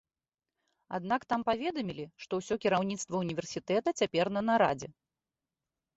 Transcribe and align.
Аднак 0.97 1.21
там 1.33 1.43
паведамілі, 1.49 2.05
што 2.25 2.33
ўсё 2.41 2.55
кіраўніцтва 2.63 3.15
ўніверсітэта 3.27 3.97
цяпер 4.03 4.25
на 4.39 4.47
нарадзе. 4.53 4.87